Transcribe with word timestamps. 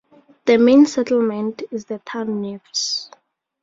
The 0.45 0.57
main 0.57 0.87
settlement 0.87 1.61
is 1.69 1.85
the 1.85 1.99
town 1.99 2.41
Neves. 2.41 3.11